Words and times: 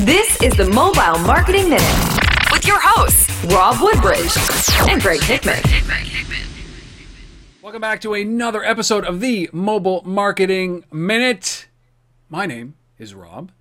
This 0.00 0.42
is 0.42 0.54
the 0.54 0.66
Mobile 0.66 1.18
Marketing 1.20 1.70
Minute 1.70 2.52
with 2.52 2.66
your 2.66 2.78
hosts, 2.78 3.30
Rob 3.46 3.80
Woodbridge 3.80 4.30
and 4.90 5.00
Greg 5.00 5.22
Hickman. 5.22 5.62
Welcome 7.62 7.80
back 7.80 8.02
to 8.02 8.12
another 8.12 8.62
episode 8.62 9.06
of 9.06 9.20
the 9.20 9.48
Mobile 9.54 10.02
Marketing 10.04 10.84
Minute. 10.92 11.68
My 12.28 12.44
name 12.44 12.74
is 12.98 13.14
Rob. 13.14 13.52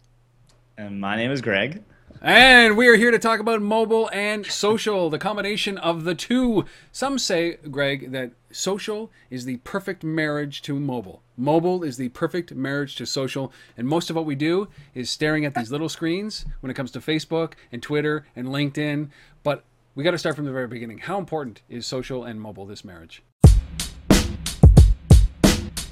And 0.77 0.99
my 0.99 1.15
name 1.15 1.31
is 1.31 1.39
Greg. 1.39 1.81
And 2.21 2.77
we 2.77 2.87
are 2.87 2.95
here 2.95 3.11
to 3.11 3.19
talk 3.19 3.39
about 3.39 3.61
mobile 3.61 4.09
and 4.11 4.45
social, 4.45 5.09
the 5.09 5.19
combination 5.19 5.77
of 5.77 6.05
the 6.05 6.15
two. 6.15 6.65
Some 6.91 7.19
say, 7.19 7.57
Greg, 7.69 8.11
that 8.13 8.31
social 8.51 9.11
is 9.29 9.45
the 9.45 9.57
perfect 9.57 10.03
marriage 10.03 10.61
to 10.63 10.79
mobile. 10.79 11.21
Mobile 11.37 11.83
is 11.83 11.97
the 11.97 12.09
perfect 12.09 12.53
marriage 12.53 12.95
to 12.95 13.05
social. 13.05 13.51
And 13.77 13.87
most 13.87 14.09
of 14.09 14.15
what 14.15 14.25
we 14.25 14.35
do 14.35 14.69
is 14.93 15.09
staring 15.09 15.45
at 15.45 15.55
these 15.55 15.71
little 15.71 15.89
screens 15.89 16.45
when 16.61 16.71
it 16.71 16.73
comes 16.73 16.91
to 16.91 16.99
Facebook 16.99 17.53
and 17.71 17.83
Twitter 17.83 18.25
and 18.35 18.47
LinkedIn. 18.47 19.09
But 19.43 19.63
we 19.93 20.03
got 20.03 20.11
to 20.11 20.17
start 20.17 20.35
from 20.35 20.45
the 20.45 20.51
very 20.51 20.67
beginning. 20.67 20.99
How 20.99 21.19
important 21.19 21.61
is 21.69 21.85
social 21.85 22.23
and 22.23 22.41
mobile, 22.41 22.65
this 22.65 22.85
marriage? 22.85 23.23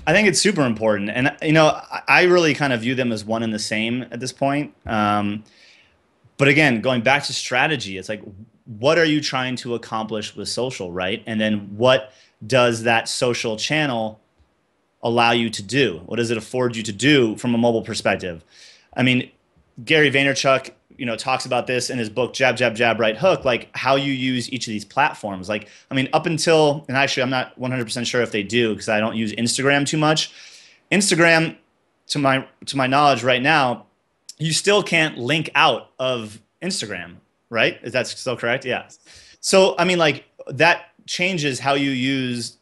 I 0.05 0.11
think 0.11 0.27
it's 0.27 0.39
super 0.39 0.65
important. 0.65 1.09
And, 1.11 1.35
you 1.41 1.53
know, 1.53 1.79
I 2.07 2.23
really 2.23 2.53
kind 2.53 2.73
of 2.73 2.81
view 2.81 2.95
them 2.95 3.11
as 3.11 3.23
one 3.23 3.43
and 3.43 3.53
the 3.53 3.59
same 3.59 4.03
at 4.11 4.19
this 4.19 4.33
point. 4.33 4.73
Um, 4.85 5.43
but 6.43 6.49
again, 6.49 6.81
going 6.81 6.99
back 6.99 7.23
to 7.23 7.31
strategy, 7.31 7.97
it's 7.97 8.09
like, 8.09 8.21
what 8.65 8.99
are 8.99 9.05
you 9.05 9.21
trying 9.21 9.55
to 9.55 9.75
accomplish 9.75 10.35
with 10.35 10.49
social, 10.49 10.91
right? 10.91 11.23
And 11.25 11.39
then 11.39 11.77
what 11.77 12.11
does 12.45 12.83
that 12.83 13.07
social 13.07 13.55
channel 13.55 14.19
allow 15.01 15.31
you 15.31 15.49
to 15.49 15.63
do? 15.63 16.01
What 16.05 16.17
does 16.17 16.31
it 16.31 16.37
afford 16.37 16.75
you 16.75 16.83
to 16.83 16.91
do 16.91 17.37
from 17.37 17.55
a 17.55 17.57
mobile 17.57 17.81
perspective? 17.81 18.43
I 18.93 19.03
mean, 19.03 19.31
Gary 19.85 20.11
Vaynerchuk, 20.11 20.71
you 20.97 21.05
know, 21.05 21.15
talks 21.15 21.45
about 21.45 21.65
this 21.65 21.89
in 21.89 21.97
his 21.97 22.09
book 22.09 22.33
Jab 22.33 22.57
Jab 22.57 22.75
Jab 22.75 22.99
Right 22.99 23.15
Hook, 23.15 23.45
like 23.45 23.69
how 23.73 23.95
you 23.95 24.11
use 24.11 24.51
each 24.51 24.67
of 24.67 24.71
these 24.71 24.83
platforms. 24.83 25.47
Like, 25.47 25.69
I 25.89 25.95
mean, 25.95 26.09
up 26.11 26.25
until 26.25 26.83
and 26.89 26.97
actually, 26.97 27.23
I'm 27.23 27.29
not 27.29 27.57
100% 27.57 28.05
sure 28.05 28.21
if 28.21 28.33
they 28.33 28.43
do 28.43 28.73
because 28.73 28.89
I 28.89 28.99
don't 28.99 29.15
use 29.15 29.31
Instagram 29.31 29.87
too 29.87 29.97
much. 29.97 30.33
Instagram, 30.91 31.55
to 32.07 32.19
my 32.19 32.45
to 32.65 32.75
my 32.75 32.85
knowledge, 32.85 33.23
right 33.23 33.41
now, 33.41 33.85
you 34.43 34.51
still 34.51 34.83
can't 34.83 35.17
link 35.17 35.49
out 35.55 35.91
of 35.99 36.39
Instagram, 36.61 37.15
right? 37.49 37.79
Is 37.81 37.93
that 37.93 38.07
still 38.07 38.35
correct? 38.35 38.65
Yeah. 38.65 38.89
So, 39.39 39.75
I 39.77 39.85
mean, 39.85 39.99
like 39.99 40.25
that 40.47 40.87
changes 41.05 41.59
how 41.59 41.75
you 41.75 41.91
use 41.91 42.57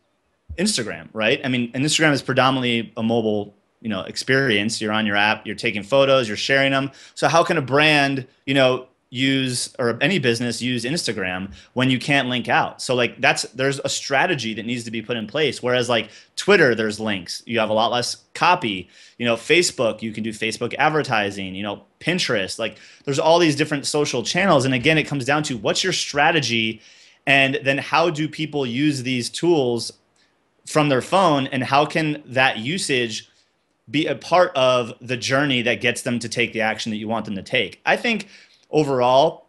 Instagram, 0.57 1.09
right? 1.13 1.41
I 1.43 1.47
mean, 1.47 1.71
and 1.73 1.83
Instagram 1.83 2.11
is 2.11 2.21
predominantly 2.21 2.93
a 2.97 3.03
mobile, 3.03 3.55
you 3.81 3.89
know, 3.89 4.01
experience. 4.01 4.79
You're 4.79 4.91
on 4.91 5.05
your 5.07 5.15
app, 5.15 5.47
you're 5.47 5.55
taking 5.55 5.81
photos, 5.81 6.27
you're 6.27 6.37
sharing 6.37 6.71
them. 6.71 6.91
So 7.15 7.27
how 7.27 7.43
can 7.43 7.57
a 7.57 7.61
brand, 7.61 8.27
you 8.45 8.53
know, 8.53 8.87
use 9.13 9.75
or 9.77 9.97
any 9.99 10.19
business 10.19 10.61
use 10.61 10.85
Instagram 10.85 11.53
when 11.73 11.89
you 11.89 11.99
can't 11.99 12.29
link 12.29 12.47
out. 12.47 12.81
So 12.81 12.95
like 12.95 13.19
that's 13.19 13.43
there's 13.43 13.79
a 13.83 13.89
strategy 13.89 14.53
that 14.53 14.65
needs 14.65 14.85
to 14.85 14.91
be 14.91 15.01
put 15.01 15.17
in 15.17 15.27
place. 15.27 15.61
Whereas 15.61 15.89
like 15.89 16.09
Twitter, 16.37 16.73
there's 16.73 16.97
links. 16.99 17.43
You 17.45 17.59
have 17.59 17.69
a 17.69 17.73
lot 17.73 17.91
less 17.91 18.15
copy. 18.33 18.89
You 19.17 19.25
know, 19.25 19.35
Facebook, 19.35 20.01
you 20.01 20.13
can 20.13 20.23
do 20.23 20.31
Facebook 20.31 20.73
advertising, 20.79 21.53
you 21.53 21.61
know, 21.61 21.83
Pinterest, 21.99 22.57
like 22.57 22.77
there's 23.03 23.19
all 23.19 23.37
these 23.37 23.55
different 23.55 23.85
social 23.85 24.23
channels. 24.23 24.63
And 24.63 24.73
again, 24.73 24.97
it 24.97 25.03
comes 25.03 25.25
down 25.25 25.43
to 25.43 25.57
what's 25.57 25.83
your 25.83 25.93
strategy 25.93 26.81
and 27.27 27.59
then 27.63 27.77
how 27.77 28.09
do 28.09 28.27
people 28.27 28.65
use 28.65 29.03
these 29.03 29.29
tools 29.29 29.91
from 30.65 30.87
their 30.87 31.01
phone 31.01 31.47
and 31.47 31.63
how 31.63 31.85
can 31.85 32.23
that 32.25 32.59
usage 32.59 33.29
be 33.89 34.07
a 34.07 34.15
part 34.15 34.55
of 34.55 34.93
the 35.01 35.17
journey 35.17 35.61
that 35.63 35.81
gets 35.81 36.03
them 36.03 36.17
to 36.19 36.29
take 36.29 36.53
the 36.53 36.61
action 36.61 36.91
that 36.91 36.97
you 36.97 37.09
want 37.09 37.25
them 37.25 37.35
to 37.35 37.43
take. 37.43 37.81
I 37.85 37.97
think 37.97 38.29
overall, 38.71 39.47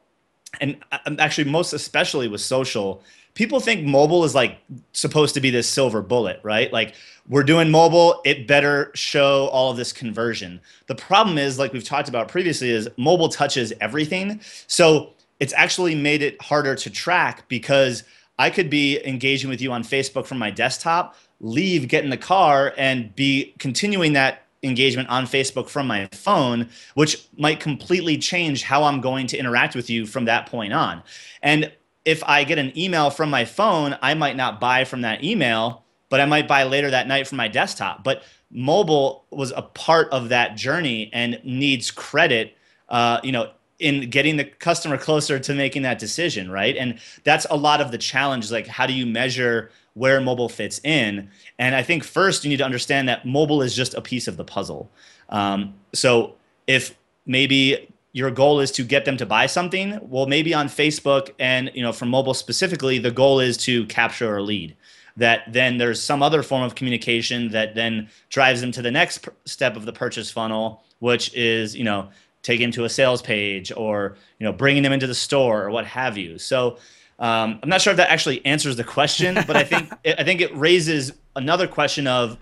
and 0.61 0.77
uh, 0.92 0.98
um, 1.06 1.17
actually 1.19 1.51
most 1.51 1.73
especially 1.73 2.28
with 2.28 2.41
social, 2.41 3.03
people 3.34 3.61
think 3.61 3.84
mobile 3.84 4.25
is 4.25 4.34
like 4.34 4.59
supposed 4.92 5.34
to 5.34 5.41
be 5.41 5.51
this 5.51 5.69
silver 5.69 6.03
bullet, 6.03 6.41
right? 6.43 6.72
Like 6.72 6.94
we're 7.28 7.44
doing 7.44 7.71
mobile, 7.71 8.21
it 8.25 8.47
better 8.47 8.91
show 8.94 9.47
all 9.49 9.71
of 9.71 9.77
this 9.77 9.93
conversion. 9.93 10.60
The 10.87 10.94
problem 10.94 11.38
is, 11.38 11.59
like 11.59 11.72
we've 11.72 11.84
talked 11.84 12.09
about 12.09 12.28
previously, 12.28 12.71
is 12.71 12.88
mobile 12.97 13.28
touches 13.28 13.72
everything. 13.81 14.41
So 14.66 15.15
it's 15.41 15.53
actually 15.54 15.94
made 15.94 16.22
it 16.22 16.41
harder 16.43 16.75
to 16.75 16.91
track 16.91 17.49
because 17.49 18.04
I 18.39 18.50
could 18.50 18.71
be 18.71 19.04
engaging 19.06 19.50
with 19.50 19.60
you 19.60 19.72
on 19.72 19.83
Facebook 19.83 20.27
from 20.27 20.39
my 20.39 20.50
desktop, 20.50 21.16
leave, 21.41 21.89
get 21.89 22.04
in 22.04 22.10
the 22.10 22.16
car, 22.16 22.75
and 22.77 23.15
be 23.15 23.54
continuing 23.59 24.15
that 24.15 24.47
engagement 24.62 25.09
on 25.09 25.25
Facebook 25.25 25.69
from 25.69 25.87
my 25.87 26.09
phone, 26.12 26.69
which 26.95 27.27
might 27.37 27.61
completely 27.61 28.17
change 28.17 28.62
how 28.62 28.84
I'm 28.84 29.00
going 29.00 29.27
to 29.28 29.39
interact 29.39 29.75
with 29.75 29.91
you 29.91 30.06
from 30.06 30.27
that 30.27 30.47
point 30.47 30.73
on. 30.73 31.03
And 31.43 31.73
if 32.05 32.23
I 32.25 32.45
get 32.45 32.59
an 32.59 32.77
email 32.78 33.11
from 33.11 33.31
my 33.31 33.45
phone, 33.45 33.97
I 34.03 34.15
might 34.15 34.37
not 34.37 34.61
buy 34.61 34.84
from 34.84 35.03
that 35.03 35.22
email, 35.25 35.84
but 36.09 36.21
I 36.21 36.27
might 36.27 36.49
buy 36.49 36.65
later 36.65 36.91
that 36.91 37.09
night 37.09 37.27
from 37.27 37.37
my 37.37 37.49
desktop. 37.49 38.05
But 38.05 38.22
mobile 38.51 39.25
was 39.31 39.53
a 39.53 39.62
part 39.62 40.11
of 40.11 40.28
that 40.28 40.56
journey 40.56 41.11
and 41.12 41.41
needs 41.45 41.91
credit, 41.91 42.56
uh, 42.89 43.21
you 43.22 43.33
know, 43.33 43.51
in 43.78 44.11
getting 44.11 44.37
the 44.37 44.45
customer 44.45 44.97
closer 44.97 45.41
to 45.41 45.55
making 45.55 45.83
that 45.83 45.99
decision, 45.99 46.51
right? 46.51 46.77
And 46.77 47.01
that's 47.25 47.47
a 47.51 47.56
lot 47.56 47.81
of 47.81 47.91
the 47.91 47.99
challenge. 47.99 48.51
Like, 48.51 48.67
how 48.67 48.87
do 48.87 48.93
you 48.93 49.06
measure 49.06 49.71
where 49.94 50.20
mobile 50.20 50.48
fits 50.48 50.80
in. 50.84 51.28
And 51.58 51.75
I 51.75 51.82
think 51.82 52.04
first 52.04 52.44
you 52.44 52.50
need 52.50 52.58
to 52.58 52.64
understand 52.64 53.08
that 53.08 53.26
mobile 53.26 53.62
is 53.62 53.75
just 53.75 53.94
a 53.94 54.00
piece 54.00 54.28
of 54.28 54.36
the 54.36 54.44
puzzle. 54.44 54.91
Um, 55.28 55.75
so 55.92 56.34
if 56.66 56.97
maybe 57.26 57.88
your 58.12 58.30
goal 58.30 58.60
is 58.60 58.70
to 58.72 58.84
get 58.84 59.04
them 59.04 59.16
to 59.16 59.26
buy 59.26 59.47
something, 59.47 59.98
well, 60.03 60.26
maybe 60.26 60.54
on 60.54 60.69
Facebook 60.69 61.30
and 61.38 61.70
you 61.75 61.82
know 61.82 61.92
from 61.92 62.08
mobile 62.08 62.34
specifically, 62.34 62.98
the 62.98 63.10
goal 63.10 63.41
is 63.41 63.56
to 63.58 63.86
capture 63.86 64.36
a 64.36 64.42
lead. 64.42 64.76
That 65.16 65.53
then 65.53 65.76
there's 65.76 66.03
some 66.03 66.22
other 66.22 66.42
form 66.42 66.62
of 66.62 66.74
communication 66.74 67.50
that 67.50 67.74
then 67.74 68.09
drives 68.30 68.60
them 68.60 68.72
to 68.72 68.82
the 68.82 68.91
next 68.91 69.28
step 69.44 69.76
of 69.76 69.84
the 69.84 69.92
purchase 69.92 70.30
funnel, 70.30 70.84
which 71.00 71.34
is 71.34 71.74
you 71.76 71.84
know 71.84 72.09
taking 72.42 72.70
to 72.72 72.84
a 72.84 72.88
sales 72.88 73.22
page 73.22 73.72
or 73.76 74.16
you 74.38 74.44
know 74.44 74.53
bringing 74.53 74.82
them 74.82 74.92
into 74.92 75.06
the 75.06 75.14
store 75.14 75.64
or 75.64 75.70
what 75.70 75.86
have 75.86 76.16
you. 76.19 76.38
So 76.38 76.78
um, 77.22 77.60
I'm 77.62 77.69
not 77.69 77.81
sure 77.81 77.93
if 77.93 77.99
that 77.99 78.10
actually 78.10 78.44
answers 78.44 78.75
the 78.75 78.83
question, 78.83 79.38
but 79.47 79.56
I 79.56 79.62
think 79.62 79.91
I 80.19 80.25
think 80.25 80.41
it 80.41 80.55
raises 80.56 81.12
another 81.37 81.69
question 81.69 82.09
of 82.09 82.37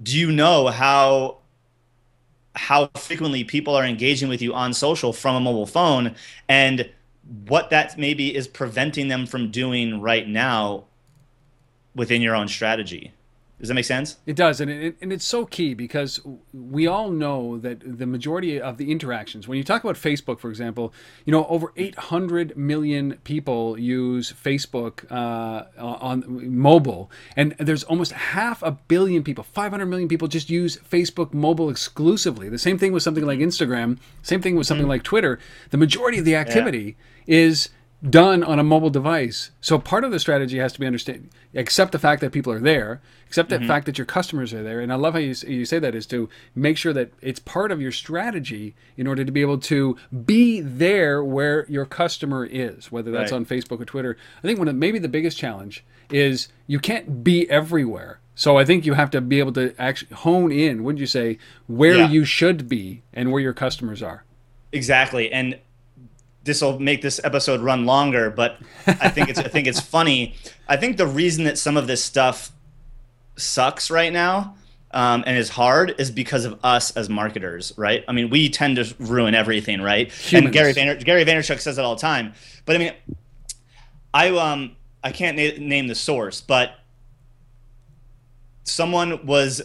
do 0.00 0.16
you 0.16 0.30
know 0.30 0.68
how 0.68 1.38
how 2.54 2.86
frequently 2.94 3.42
people 3.42 3.74
are 3.74 3.84
engaging 3.84 4.28
with 4.28 4.40
you 4.40 4.54
on 4.54 4.72
social 4.72 5.12
from 5.12 5.34
a 5.34 5.40
mobile 5.40 5.66
phone 5.66 6.14
and 6.48 6.88
what 7.48 7.70
that 7.70 7.98
maybe 7.98 8.32
is 8.32 8.46
preventing 8.46 9.08
them 9.08 9.26
from 9.26 9.50
doing 9.50 10.00
right 10.00 10.28
now 10.28 10.84
within 11.96 12.22
your 12.22 12.36
own 12.36 12.46
strategy 12.46 13.12
does 13.60 13.68
that 13.68 13.74
make 13.74 13.84
sense? 13.84 14.16
It 14.26 14.34
does, 14.34 14.60
and 14.60 14.70
it, 14.70 14.96
and 15.00 15.12
it's 15.12 15.24
so 15.24 15.46
key 15.46 15.74
because 15.74 16.20
we 16.52 16.86
all 16.86 17.10
know 17.10 17.56
that 17.58 17.98
the 17.98 18.06
majority 18.06 18.60
of 18.60 18.78
the 18.78 18.90
interactions, 18.90 19.46
when 19.46 19.56
you 19.56 19.64
talk 19.64 19.84
about 19.84 19.96
Facebook, 19.96 20.40
for 20.40 20.50
example, 20.50 20.92
you 21.24 21.30
know 21.30 21.46
over 21.46 21.72
800 21.76 22.56
million 22.56 23.18
people 23.22 23.78
use 23.78 24.32
Facebook 24.32 25.10
uh, 25.10 25.66
on 25.78 26.24
mobile, 26.56 27.10
and 27.36 27.54
there's 27.58 27.84
almost 27.84 28.12
half 28.12 28.62
a 28.62 28.72
billion 28.72 29.22
people, 29.22 29.44
500 29.44 29.86
million 29.86 30.08
people, 30.08 30.26
just 30.26 30.50
use 30.50 30.76
Facebook 30.78 31.32
mobile 31.32 31.70
exclusively. 31.70 32.48
The 32.48 32.58
same 32.58 32.76
thing 32.76 32.92
with 32.92 33.04
something 33.04 33.24
like 33.24 33.38
Instagram. 33.38 33.98
Same 34.22 34.42
thing 34.42 34.56
with 34.56 34.66
something 34.66 34.82
mm-hmm. 34.82 34.90
like 34.90 35.02
Twitter. 35.04 35.38
The 35.70 35.76
majority 35.76 36.18
of 36.18 36.24
the 36.24 36.34
activity 36.34 36.96
yeah. 37.26 37.36
is 37.36 37.68
done 38.08 38.44
on 38.44 38.58
a 38.58 38.64
mobile 38.64 38.90
device. 38.90 39.50
So 39.60 39.78
part 39.78 40.04
of 40.04 40.10
the 40.10 40.20
strategy 40.20 40.58
has 40.58 40.72
to 40.74 40.80
be 40.80 40.86
understand 40.86 41.30
accept 41.54 41.92
the 41.92 41.98
fact 41.98 42.20
that 42.20 42.32
people 42.32 42.52
are 42.52 42.58
there, 42.58 43.00
accept 43.26 43.48
the 43.48 43.56
mm-hmm. 43.56 43.68
fact 43.68 43.86
that 43.86 43.96
your 43.96 44.04
customers 44.04 44.52
are 44.52 44.62
there. 44.62 44.80
And 44.80 44.92
I 44.92 44.96
love 44.96 45.14
how 45.14 45.20
you, 45.20 45.34
you 45.46 45.64
say 45.64 45.78
that 45.78 45.94
is 45.94 46.06
to 46.06 46.28
make 46.54 46.76
sure 46.76 46.92
that 46.92 47.12
it's 47.20 47.38
part 47.38 47.70
of 47.70 47.80
your 47.80 47.92
strategy 47.92 48.74
in 48.96 49.06
order 49.06 49.24
to 49.24 49.32
be 49.32 49.40
able 49.40 49.58
to 49.58 49.96
be 50.24 50.60
there 50.60 51.22
where 51.22 51.64
your 51.68 51.86
customer 51.86 52.44
is, 52.44 52.90
whether 52.90 53.10
that's 53.10 53.30
right. 53.30 53.38
on 53.38 53.46
Facebook 53.46 53.80
or 53.80 53.84
Twitter. 53.84 54.16
I 54.38 54.42
think 54.42 54.58
one 54.58 54.68
of 54.68 54.74
maybe 54.74 54.98
the 54.98 55.08
biggest 55.08 55.38
challenge 55.38 55.84
is 56.10 56.48
you 56.66 56.80
can't 56.80 57.22
be 57.22 57.48
everywhere. 57.48 58.20
So 58.34 58.58
I 58.58 58.64
think 58.64 58.84
you 58.84 58.94
have 58.94 59.10
to 59.12 59.20
be 59.20 59.38
able 59.38 59.52
to 59.52 59.74
actually 59.78 60.14
hone 60.14 60.50
in, 60.50 60.82
wouldn't 60.82 60.98
you 60.98 61.06
say, 61.06 61.38
where 61.68 61.98
yeah. 61.98 62.08
you 62.08 62.24
should 62.24 62.68
be 62.68 63.02
and 63.12 63.30
where 63.30 63.40
your 63.40 63.52
customers 63.52 64.02
are. 64.02 64.24
Exactly. 64.72 65.30
And 65.30 65.60
this 66.44 66.60
will 66.60 66.78
make 66.78 67.02
this 67.02 67.20
episode 67.24 67.60
run 67.60 67.86
longer, 67.86 68.30
but 68.30 68.58
I 68.86 69.08
think 69.08 69.28
it's 69.30 69.38
I 69.38 69.48
think 69.48 69.66
it's 69.66 69.80
funny. 69.80 70.34
I 70.68 70.76
think 70.76 70.96
the 70.98 71.06
reason 71.06 71.44
that 71.44 71.58
some 71.58 71.76
of 71.76 71.86
this 71.86 72.04
stuff 72.04 72.52
sucks 73.36 73.90
right 73.90 74.12
now 74.12 74.54
um, 74.92 75.24
and 75.26 75.36
is 75.36 75.48
hard 75.48 75.94
is 75.98 76.10
because 76.10 76.44
of 76.44 76.58
us 76.62 76.94
as 76.96 77.08
marketers, 77.08 77.72
right? 77.76 78.04
I 78.06 78.12
mean, 78.12 78.30
we 78.30 78.48
tend 78.48 78.76
to 78.76 78.94
ruin 78.98 79.34
everything, 79.34 79.80
right? 79.80 80.12
Humans. 80.12 80.46
And 80.46 80.52
Gary 80.52 80.74
Vayner, 80.74 81.02
Gary 81.02 81.24
Vaynerchuk 81.24 81.60
says 81.60 81.78
it 81.78 81.84
all 81.84 81.96
the 81.96 82.00
time. 82.00 82.34
But 82.66 82.76
I 82.76 82.78
mean, 82.78 82.92
I 84.12 84.28
um 84.30 84.76
I 85.02 85.12
can't 85.12 85.36
na- 85.36 85.66
name 85.66 85.88
the 85.88 85.94
source, 85.94 86.40
but 86.40 86.78
someone 88.64 89.26
was 89.26 89.62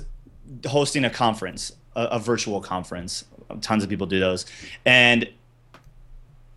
hosting 0.66 1.06
a 1.06 1.10
conference, 1.10 1.74
a, 1.96 2.04
a 2.04 2.20
virtual 2.20 2.62
conference 2.62 3.26
tons 3.62 3.84
of 3.84 3.90
people 3.90 4.08
do 4.08 4.20
those. 4.20 4.46
And 4.86 5.28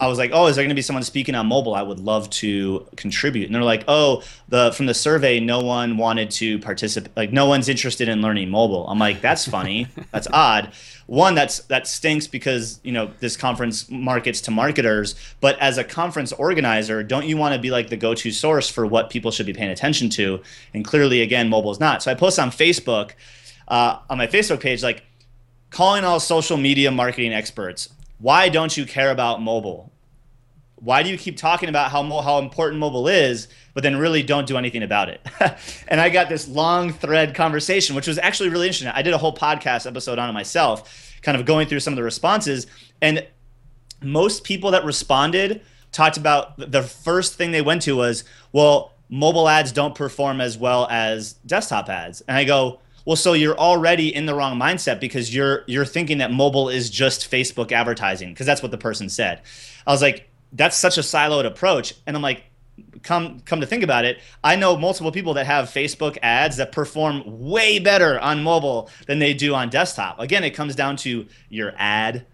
I 0.02 0.08
was 0.08 0.18
like, 0.18 0.32
oh, 0.34 0.48
is 0.48 0.56
there 0.56 0.64
going 0.64 0.70
to 0.70 0.74
be 0.74 0.82
someone 0.82 1.04
speaking 1.04 1.36
on 1.36 1.46
mobile? 1.46 1.76
I 1.76 1.82
would 1.82 2.00
love 2.00 2.28
to 2.30 2.84
contribute. 2.96 3.46
And 3.46 3.54
they're 3.54 3.62
like, 3.62 3.84
oh, 3.86 4.24
the 4.48 4.72
from 4.72 4.86
the 4.86 4.94
survey, 4.94 5.38
no 5.38 5.60
one 5.60 5.96
wanted 5.96 6.32
to 6.32 6.58
participate. 6.58 7.16
Like, 7.16 7.32
no 7.32 7.46
one's 7.46 7.68
interested 7.68 8.08
in 8.08 8.20
learning 8.20 8.50
mobile. 8.50 8.84
I'm 8.88 8.98
like, 8.98 9.20
that's 9.20 9.46
funny. 9.46 9.86
that's 10.12 10.26
odd. 10.32 10.72
One, 11.06 11.36
that's 11.36 11.60
that 11.66 11.86
stinks 11.86 12.26
because 12.26 12.80
you 12.82 12.90
know 12.90 13.12
this 13.20 13.36
conference 13.36 13.88
markets 13.92 14.40
to 14.40 14.50
marketers. 14.50 15.14
But 15.40 15.56
as 15.60 15.78
a 15.78 15.84
conference 15.84 16.32
organizer, 16.32 17.04
don't 17.04 17.28
you 17.28 17.36
want 17.36 17.54
to 17.54 17.60
be 17.60 17.70
like 17.70 17.88
the 17.88 17.96
go-to 17.96 18.32
source 18.32 18.68
for 18.68 18.84
what 18.84 19.08
people 19.08 19.30
should 19.30 19.46
be 19.46 19.52
paying 19.52 19.70
attention 19.70 20.10
to? 20.10 20.42
And 20.74 20.84
clearly, 20.84 21.22
again, 21.22 21.48
mobile 21.48 21.70
is 21.70 21.78
not. 21.78 22.02
So 22.02 22.10
I 22.10 22.14
post 22.14 22.40
on 22.40 22.50
Facebook, 22.50 23.12
uh, 23.68 23.98
on 24.10 24.18
my 24.18 24.26
Facebook 24.26 24.58
page, 24.58 24.82
like 24.82 25.04
calling 25.70 26.02
all 26.02 26.18
social 26.18 26.56
media 26.56 26.90
marketing 26.90 27.32
experts 27.32 27.88
why 28.22 28.48
don't 28.48 28.76
you 28.76 28.86
care 28.86 29.10
about 29.10 29.42
mobile? 29.42 29.92
Why 30.76 31.02
do 31.02 31.10
you 31.10 31.18
keep 31.18 31.36
talking 31.36 31.68
about 31.68 31.90
how 31.90 32.08
how 32.22 32.38
important 32.38 32.78
mobile 32.78 33.08
is, 33.08 33.48
but 33.74 33.82
then 33.82 33.96
really 33.96 34.22
don't 34.22 34.46
do 34.46 34.56
anything 34.56 34.84
about 34.84 35.08
it? 35.08 35.20
and 35.88 36.00
I 36.00 36.08
got 36.08 36.28
this 36.28 36.46
long 36.46 36.92
thread 36.92 37.34
conversation, 37.34 37.96
which 37.96 38.06
was 38.06 38.18
actually 38.18 38.48
really 38.48 38.68
interesting. 38.68 38.92
I 38.94 39.02
did 39.02 39.12
a 39.12 39.18
whole 39.18 39.34
podcast 39.34 39.88
episode 39.88 40.20
on 40.20 40.30
it 40.30 40.32
myself, 40.32 41.18
kind 41.22 41.36
of 41.36 41.44
going 41.44 41.66
through 41.66 41.80
some 41.80 41.94
of 41.94 41.96
the 41.96 42.04
responses, 42.04 42.68
and 43.00 43.26
most 44.00 44.44
people 44.44 44.70
that 44.70 44.84
responded 44.84 45.62
talked 45.90 46.16
about 46.16 46.56
the 46.70 46.82
first 46.82 47.34
thing 47.34 47.50
they 47.50 47.62
went 47.62 47.82
to 47.82 47.96
was, 47.96 48.22
well, 48.52 48.92
mobile 49.08 49.48
ads 49.48 49.72
don't 49.72 49.96
perform 49.96 50.40
as 50.40 50.56
well 50.56 50.86
as 50.90 51.32
desktop 51.44 51.88
ads, 51.88 52.20
and 52.22 52.36
I 52.36 52.44
go 52.44 52.78
well, 53.04 53.16
so 53.16 53.32
you're 53.32 53.58
already 53.58 54.14
in 54.14 54.26
the 54.26 54.34
wrong 54.34 54.58
mindset 54.58 55.00
because 55.00 55.34
you're 55.34 55.64
you're 55.66 55.84
thinking 55.84 56.18
that 56.18 56.30
mobile 56.32 56.68
is 56.68 56.90
just 56.90 57.30
Facebook 57.30 57.72
advertising 57.72 58.30
because 58.30 58.46
that's 58.46 58.62
what 58.62 58.70
the 58.70 58.78
person 58.78 59.08
said. 59.08 59.42
I 59.86 59.92
was 59.92 60.02
like, 60.02 60.28
that's 60.52 60.76
such 60.76 60.98
a 60.98 61.00
siloed 61.00 61.46
approach, 61.46 61.94
and 62.06 62.14
I'm 62.16 62.22
like, 62.22 62.44
come 63.02 63.40
come 63.40 63.60
to 63.60 63.66
think 63.66 63.82
about 63.82 64.04
it, 64.04 64.18
I 64.42 64.56
know 64.56 64.76
multiple 64.76 65.12
people 65.12 65.34
that 65.34 65.46
have 65.46 65.68
Facebook 65.68 66.18
ads 66.22 66.56
that 66.56 66.72
perform 66.72 67.22
way 67.26 67.78
better 67.78 68.18
on 68.20 68.42
mobile 68.42 68.90
than 69.06 69.18
they 69.18 69.34
do 69.34 69.54
on 69.54 69.70
desktop. 69.70 70.18
Again, 70.20 70.44
it 70.44 70.50
comes 70.50 70.74
down 70.74 70.96
to 70.98 71.26
your 71.48 71.72
ad, 71.76 72.26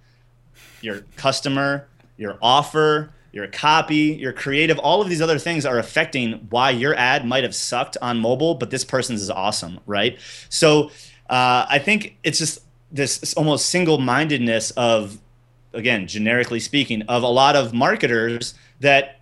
your 0.81 1.03
customer, 1.17 1.89
your 2.17 2.39
offer, 2.43 3.11
your 3.39 3.47
copy, 3.47 4.17
your 4.21 4.33
creative, 4.33 4.79
all 4.81 5.01
of 5.01 5.09
these 5.09 5.23
other 5.23 5.39
things 5.39 5.65
are 5.65 5.79
affecting 5.79 6.33
why 6.51 6.71
your 6.71 6.95
ad 6.97 7.25
might 7.25 7.45
have 7.45 7.55
sucked 7.55 7.97
on 8.03 8.19
mobile, 8.19 8.57
but 8.57 8.71
this 8.71 8.85
person's 8.85 9.23
is 9.23 9.31
awesome, 9.31 9.79
right? 9.87 10.19
So 10.49 10.91
uh, 11.31 11.65
I 11.69 11.79
think 11.79 12.19
it's 12.25 12.39
just 12.39 12.59
this 12.91 13.33
almost 13.35 13.67
single 13.67 13.99
mindedness 13.99 14.73
of, 14.73 15.21
again, 15.73 16.09
generically 16.09 16.59
speaking, 16.59 17.03
of 17.03 17.23
a 17.23 17.29
lot 17.29 17.55
of 17.55 17.73
marketers 17.73 18.55
that 18.81 19.21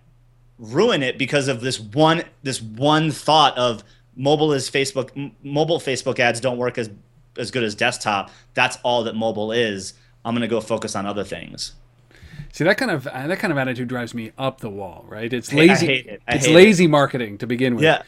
ruin 0.57 1.03
it 1.03 1.19
because 1.19 1.47
of 1.47 1.61
this 1.61 1.79
one 1.79 2.23
this 2.41 2.59
one 2.59 3.11
thought 3.11 3.55
of 3.59 3.83
mobile 4.15 4.51
is 4.51 4.71
Facebook 4.71 5.11
m- 5.15 5.31
mobile 5.43 5.79
Facebook 5.79 6.17
ads 6.17 6.39
don't 6.39 6.57
work 6.57 6.79
as 6.79 6.89
as 7.37 7.51
good 7.51 7.63
as 7.63 7.75
desktop. 7.75 8.31
That's 8.55 8.79
all 8.81 9.03
that 9.03 9.15
mobile 9.15 9.51
is. 9.51 9.93
I'm 10.25 10.33
going 10.33 10.41
to 10.41 10.47
go 10.47 10.59
focus 10.59 10.95
on 10.95 11.05
other 11.05 11.23
things. 11.23 11.73
See 12.57 12.63
that 12.63 12.79
kind 12.79 12.89
of 12.89 13.05
uh, 13.05 13.27
that 13.27 13.37
kind 13.37 13.51
of 13.51 13.59
attitude 13.59 13.87
drives 13.87 14.15
me 14.15 14.31
up 14.35 14.61
the 14.61 14.69
wall, 14.71 15.05
right? 15.07 15.31
It's 15.31 15.53
lazy. 15.53 15.93
it. 15.93 16.23
it's 16.27 16.47
lazy 16.47 16.85
it. 16.85 16.87
marketing 16.87 17.37
to 17.37 17.45
begin 17.45 17.75
with. 17.75 17.83
Yeah. 17.83 18.01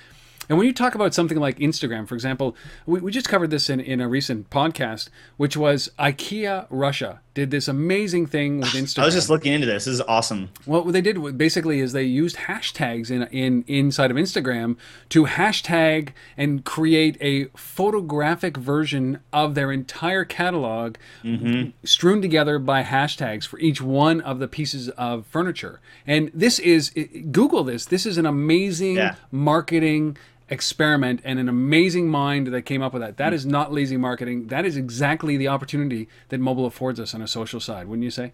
And 0.49 0.57
when 0.57 0.65
you 0.65 0.73
talk 0.73 0.95
about 0.95 1.13
something 1.13 1.37
like 1.37 1.59
Instagram, 1.59 2.07
for 2.07 2.15
example, 2.15 2.55
we, 2.87 2.99
we 2.99 3.11
just 3.11 3.29
covered 3.29 3.51
this 3.51 3.69
in, 3.69 3.79
in 3.79 4.01
a 4.01 4.07
recent 4.07 4.49
podcast, 4.49 5.09
which 5.37 5.55
was 5.55 5.91
IKEA 5.99 6.65
Russia 6.71 7.21
did 7.39 7.51
this 7.51 7.67
amazing 7.67 8.27
thing 8.27 8.59
with 8.59 8.69
Instagram. 8.69 8.99
I 9.03 9.05
was 9.05 9.15
just 9.15 9.29
looking 9.29 9.53
into 9.53 9.65
this. 9.65 9.85
This 9.85 9.95
is 9.95 10.01
awesome. 10.01 10.49
Well, 10.65 10.83
what 10.83 10.93
they 10.93 11.01
did 11.01 11.37
basically 11.37 11.79
is 11.79 11.93
they 11.93 12.03
used 12.03 12.35
hashtags 12.35 13.09
in, 13.09 13.23
in 13.23 13.63
inside 13.67 14.11
of 14.11 14.17
Instagram 14.17 14.77
to 15.09 15.25
hashtag 15.25 16.09
and 16.37 16.63
create 16.63 17.17
a 17.21 17.45
photographic 17.55 18.57
version 18.57 19.19
of 19.33 19.55
their 19.55 19.71
entire 19.71 20.25
catalog, 20.25 20.95
mm-hmm. 21.23 21.69
strewn 21.83 22.21
together 22.21 22.59
by 22.59 22.83
hashtags 22.83 23.45
for 23.45 23.59
each 23.59 23.81
one 23.81 24.21
of 24.21 24.39
the 24.39 24.47
pieces 24.47 24.89
of 24.89 25.25
furniture. 25.25 25.79
And 26.05 26.31
this 26.33 26.59
is 26.59 26.91
Google 27.31 27.63
this. 27.63 27.85
This 27.85 28.05
is 28.05 28.17
an 28.17 28.25
amazing 28.25 28.95
yeah. 28.95 29.15
marketing 29.31 30.17
experiment 30.49 31.21
and 31.23 31.39
an 31.39 31.47
amazing 31.47 32.09
mind 32.09 32.47
that 32.47 32.63
came 32.63 32.81
up 32.81 32.93
with 32.93 33.01
that. 33.01 33.17
That 33.17 33.29
hmm. 33.29 33.35
is 33.35 33.45
not 33.45 33.71
lazy 33.71 33.97
marketing. 33.97 34.47
That 34.47 34.65
is 34.65 34.77
exactly 34.77 35.37
the 35.37 35.47
opportunity 35.47 36.07
that 36.29 36.39
mobile 36.39 36.65
affords 36.65 36.99
us 36.99 37.13
on 37.13 37.21
a 37.21 37.27
social 37.27 37.59
side, 37.59 37.87
wouldn't 37.87 38.03
you 38.03 38.11
say? 38.11 38.33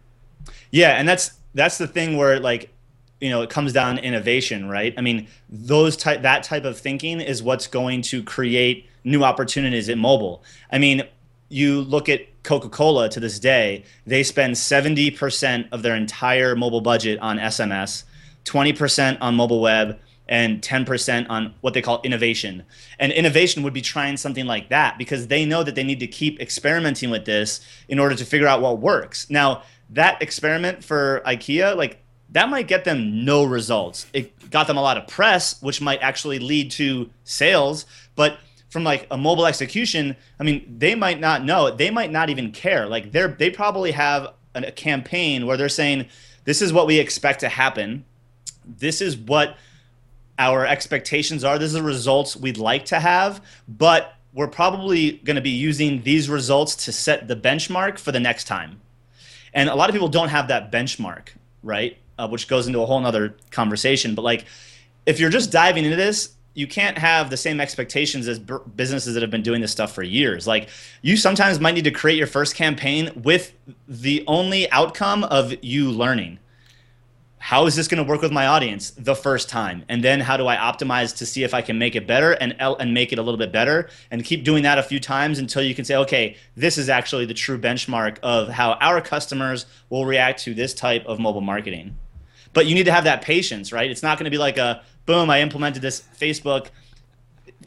Yeah, 0.72 0.92
and 0.92 1.08
that's 1.08 1.32
that's 1.54 1.78
the 1.78 1.88
thing 1.88 2.18
where 2.18 2.40
like 2.40 2.72
you 3.20 3.30
know 3.30 3.42
it 3.42 3.50
comes 3.50 3.74
down 3.74 3.96
to 3.96 4.04
innovation, 4.04 4.70
right? 4.70 4.94
I 4.98 5.02
mean, 5.02 5.28
those 5.50 5.98
type 5.98 6.22
that 6.22 6.44
type 6.44 6.66
of 6.66 6.78
thinking 6.78 7.22
is 7.22 7.42
what's 7.42 7.68
going 7.68 8.02
to 8.04 8.24
create 8.24 8.90
new 9.04 9.24
opportunities 9.24 9.90
in 9.90 10.00
mobile. 10.00 10.44
I 10.72 10.78
mean, 10.78 11.04
you 11.50 11.82
look 11.82 12.10
at 12.10 12.22
Coca-Cola 12.44 13.10
to 13.10 13.20
this 13.20 13.40
day, 13.40 13.84
they 14.06 14.24
spend 14.24 14.56
70% 14.56 15.70
of 15.72 15.84
their 15.84 15.96
entire 15.96 16.56
mobile 16.56 16.82
budget 16.82 17.20
on 17.20 17.38
SMS, 17.38 18.04
20% 18.46 19.18
on 19.22 19.36
mobile 19.36 19.62
web, 19.62 20.00
and 20.28 20.62
10% 20.62 21.30
on 21.30 21.54
what 21.62 21.74
they 21.74 21.82
call 21.82 22.02
innovation. 22.04 22.64
And 23.00 23.12
innovation 23.12 23.64
would 23.64 23.74
be 23.74 23.82
trying 23.82 24.18
something 24.18 24.46
like 24.46 24.70
that 24.70 24.98
because 24.98 25.28
they 25.28 25.46
know 25.46 25.64
that 25.64 25.76
they 25.76 25.84
need 25.84 26.00
to 26.00 26.08
keep 26.08 26.42
experimenting 26.42 27.10
with 27.10 27.26
this 27.26 27.62
in 27.88 28.00
order 28.00 28.16
to 28.16 28.26
figure 28.26 28.48
out 28.48 28.62
what 28.62 28.80
works. 28.80 29.30
Now, 29.30 29.64
that 29.92 30.22
experiment 30.22 30.84
for 30.84 31.22
IKEA, 31.26 31.76
like 31.76 32.00
that 32.30 32.50
might 32.50 32.68
get 32.68 32.86
them 32.86 33.24
no 33.24 33.44
results. 33.44 34.08
It 34.14 34.50
got 34.50 34.68
them 34.68 34.78
a 34.78 34.82
lot 34.82 34.98
of 34.98 35.08
press, 35.08 35.62
which 35.62 35.80
might 35.80 36.02
actually 36.02 36.40
lead 36.40 36.72
to 36.72 37.10
sales, 37.24 37.86
but 38.16 38.40
from 38.70 38.84
like 38.84 39.08
a 39.12 39.18
mobile 39.18 39.46
execution, 39.46 40.16
I 40.40 40.44
mean, 40.44 40.76
they 40.78 40.96
might 40.96 41.20
not 41.20 41.46
know. 41.46 41.72
They 41.72 41.92
might 41.92 42.12
not 42.12 42.30
even 42.30 42.52
care. 42.52 42.88
Like 42.88 43.12
they're 43.12 43.30
they 43.30 43.50
probably 43.50 43.92
have 43.92 44.34
a 44.54 44.72
campaign 44.72 45.46
where 45.46 45.56
they're 45.56 45.70
saying, 45.70 46.08
"This 46.44 46.62
is 46.62 46.74
what 46.74 46.88
we 46.88 47.00
expect 47.00 47.40
to 47.42 47.48
happen. 47.48 48.04
This 48.66 49.00
is 49.02 49.16
what 49.16 49.56
our 50.38 50.66
expectations 50.66 51.44
are. 51.44 51.58
This 51.58 51.68
is 51.68 51.74
the 51.74 51.84
results 51.84 52.36
we'd 52.36 52.58
like 52.58 52.86
to 52.86 53.00
have, 53.00 53.42
but 53.68 54.16
we're 54.34 54.48
probably 54.48 55.14
going 55.14 55.38
to 55.38 55.42
be 55.42 55.52
using 55.52 56.04
these 56.04 56.30
results 56.30 56.76
to 56.86 56.92
set 56.92 57.28
the 57.28 57.36
benchmark 57.36 57.98
for 57.98 58.12
the 58.12 58.20
next 58.20 58.46
time. 58.46 58.82
And 59.54 59.70
a 59.70 59.76
lot 59.76 59.90
of 59.90 59.94
people 59.94 60.10
don't 60.10 60.30
have 60.30 60.50
that 60.50 60.72
benchmark, 60.72 61.30
right? 61.64 61.98
Uh, 62.20 62.28
which 62.28 62.48
goes 62.48 62.68
into 62.68 62.82
a 62.82 62.86
whole 62.86 63.00
nother 63.00 63.36
conversation. 63.52 64.14
But 64.14 64.24
like, 64.24 64.46
if 65.06 65.20
you're 65.20 65.30
just 65.30 65.52
diving 65.52 65.86
into 65.86 65.96
this, 65.96 66.36
you 66.54 66.68
can't 66.68 66.98
have 66.98 67.30
the 67.30 67.38
same 67.38 67.62
expectations 67.62 68.28
as 68.28 68.40
b- 68.40 68.56
businesses 68.76 69.14
that 69.14 69.22
have 69.22 69.32
been 69.32 69.42
doing 69.42 69.62
this 69.62 69.72
stuff 69.72 69.94
for 69.94 70.04
years. 70.04 70.48
Like, 70.48 70.70
you 71.02 71.16
sometimes 71.18 71.60
might 71.60 71.74
need 71.76 71.84
to 71.84 71.92
create 71.92 72.18
your 72.18 72.28
first 72.28 72.56
campaign 72.56 73.12
with 73.24 73.54
the 73.88 74.24
only 74.28 74.70
outcome 74.72 75.24
of 75.26 75.54
you 75.64 75.92
learning 75.92 76.40
how 77.38 77.68
is 77.68 77.76
this 77.76 77.88
going 77.88 78.04
to 78.04 78.10
work 78.10 78.22
with 78.22 78.32
my 78.32 78.48
audience 78.48 78.92
the 78.92 79.16
first 79.16 79.50
time? 79.50 79.86
And 79.88 80.04
then 80.04 80.20
how 80.20 80.36
do 80.38 80.48
i 80.48 80.56
optimize 80.56 81.16
to 81.18 81.26
see 81.26 81.44
if 81.44 81.54
i 81.54 81.62
can 81.62 81.78
make 81.78 81.96
it 81.96 82.08
better 82.08 82.32
and 82.32 82.56
and 82.60 82.94
make 82.94 83.14
it 83.14 83.20
a 83.20 83.22
little 83.22 83.38
bit 83.38 83.52
better? 83.52 83.90
And 84.10 84.24
keep 84.24 84.44
doing 84.44 84.64
that 84.64 84.78
a 84.78 84.84
few 84.84 85.00
times 85.00 85.40
until 85.40 85.62
you 85.62 85.76
can 85.76 85.86
say 85.86 85.96
okay 85.98 86.38
this 86.56 86.78
is 86.78 86.90
actually 86.90 87.26
the 87.26 87.34
true 87.34 87.60
benchmark 87.60 88.18
of 88.24 88.50
how 88.50 88.74
our 88.74 89.02
customers 89.02 89.66
will 89.90 90.06
react 90.06 90.44
to 90.44 90.54
this 90.54 90.74
type 90.74 91.06
of 91.06 91.20
mobile 91.20 91.42
marketing. 91.42 91.98
But 92.54 92.68
you 92.68 92.76
need 92.76 92.86
to 92.86 92.92
have 92.92 93.04
that 93.04 93.22
patience 93.22 93.72
right? 93.72 93.92
It's 93.92 94.04
not 94.04 94.18
going 94.18 94.26
to 94.26 94.32
be 94.32 94.38
like 94.38 94.58
a 94.58 94.84
boom 95.06 95.30
i 95.30 95.42
implemented 95.42 95.82
this 95.82 96.04
facebook 96.18 96.68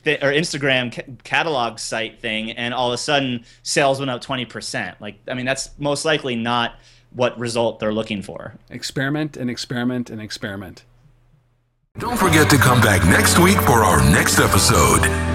or 0.06 0.32
instagram 0.32 0.92
ca- 0.92 1.02
catalog 1.24 1.78
site 1.78 2.20
thing 2.20 2.50
and 2.52 2.74
all 2.74 2.88
of 2.88 2.94
a 2.94 2.98
sudden 2.98 3.44
sales 3.62 3.98
went 3.98 4.10
up 4.10 4.22
20% 4.22 5.00
like 5.00 5.18
i 5.28 5.34
mean 5.34 5.46
that's 5.46 5.70
most 5.78 6.04
likely 6.04 6.36
not 6.36 6.74
what 7.12 7.38
result 7.38 7.78
they're 7.78 7.92
looking 7.92 8.22
for. 8.22 8.54
Experiment 8.70 9.36
and 9.36 9.50
experiment 9.50 10.10
and 10.10 10.20
experiment. 10.20 10.84
Don't 11.98 12.16
forget 12.16 12.48
to 12.50 12.56
come 12.56 12.80
back 12.80 13.04
next 13.08 13.38
week 13.38 13.58
for 13.62 13.84
our 13.84 14.00
next 14.12 14.38
episode. 14.38 15.27